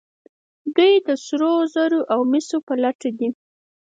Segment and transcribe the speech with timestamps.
[0.75, 3.29] دوی د سرو زرو او مسو په لټه دي.